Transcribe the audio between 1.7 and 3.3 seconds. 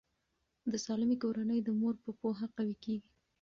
مور په پوهه قوي کیږي.